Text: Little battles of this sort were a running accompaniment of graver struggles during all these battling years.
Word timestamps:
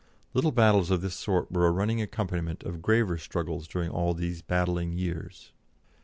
Little 0.33 0.51
battles 0.51 0.89
of 0.89 1.01
this 1.01 1.13
sort 1.13 1.51
were 1.51 1.67
a 1.67 1.71
running 1.71 2.01
accompaniment 2.01 2.63
of 2.63 2.81
graver 2.81 3.19
struggles 3.19 3.67
during 3.67 3.91
all 3.91 4.15
these 4.15 4.41
battling 4.41 4.93
years. 4.93 5.51